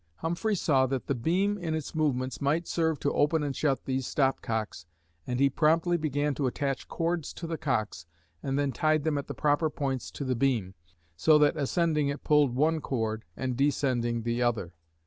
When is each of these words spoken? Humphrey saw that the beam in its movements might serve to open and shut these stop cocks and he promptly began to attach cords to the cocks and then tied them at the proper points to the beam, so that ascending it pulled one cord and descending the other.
Humphrey 0.15 0.55
saw 0.55 0.87
that 0.87 1.05
the 1.05 1.13
beam 1.13 1.59
in 1.59 1.75
its 1.75 1.93
movements 1.93 2.41
might 2.41 2.65
serve 2.67 2.99
to 3.01 3.13
open 3.13 3.43
and 3.43 3.55
shut 3.55 3.85
these 3.85 4.07
stop 4.07 4.41
cocks 4.41 4.87
and 5.27 5.39
he 5.39 5.47
promptly 5.47 5.95
began 5.95 6.33
to 6.33 6.47
attach 6.47 6.87
cords 6.87 7.31
to 7.33 7.45
the 7.45 7.55
cocks 7.59 8.07
and 8.41 8.57
then 8.57 8.71
tied 8.71 9.03
them 9.03 9.19
at 9.19 9.27
the 9.27 9.35
proper 9.35 9.69
points 9.69 10.09
to 10.13 10.23
the 10.25 10.33
beam, 10.35 10.73
so 11.15 11.37
that 11.37 11.55
ascending 11.55 12.07
it 12.07 12.23
pulled 12.23 12.55
one 12.55 12.79
cord 12.81 13.25
and 13.37 13.55
descending 13.55 14.23
the 14.23 14.41
other. 14.41 14.73